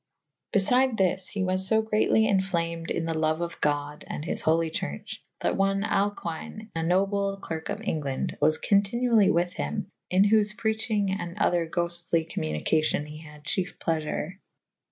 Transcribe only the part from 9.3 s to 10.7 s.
hym / in whofe